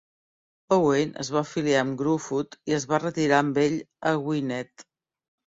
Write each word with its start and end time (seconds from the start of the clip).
Owain 0.77 1.11
es 1.23 1.29
va 1.35 1.43
aliar 1.61 1.83
amb 1.85 1.93
Gruffudd 2.01 2.57
i 2.71 2.77
es 2.79 2.87
va 2.95 3.01
retirar 3.07 3.43
amb 3.45 3.63
ell 3.67 3.79
a 4.15 4.15
Gwynedd. 4.25 4.91